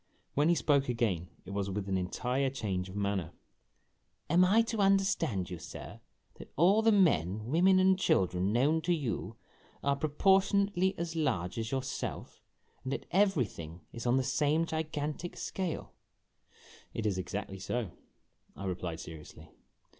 [0.33, 3.33] When he spoke again it was with an entire change of manner.
[4.31, 5.99] A LOST OPPORTUNITY 73" Am I to understand you, sir,
[6.39, 9.35] that all the men, women, and children known to you
[9.83, 12.41] are proportionately as large as yourself,
[12.83, 15.93] and that everything is on the same gigantic scale?"
[16.95, 17.91] "It is exactly so,"
[18.55, 19.49] I replied seriously.